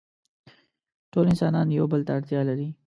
[1.11, 2.67] ټول انسانان يو بل ته اړتيا لري.